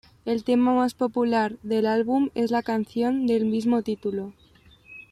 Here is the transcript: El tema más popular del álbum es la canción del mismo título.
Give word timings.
El 0.25 0.43
tema 0.43 0.73
más 0.73 0.95
popular 0.95 1.57
del 1.61 1.85
álbum 1.85 2.31
es 2.33 2.49
la 2.49 2.63
canción 2.63 3.27
del 3.27 3.45
mismo 3.45 3.83
título. 3.83 4.33